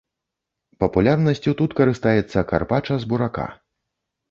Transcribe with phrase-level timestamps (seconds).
[0.83, 3.49] Папулярнасцю тут карыстаецца карпача з бурака.